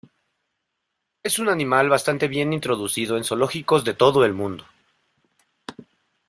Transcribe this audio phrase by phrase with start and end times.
[1.21, 4.65] Es un animal bastante bien introducido en zoológicos de todo el mundo.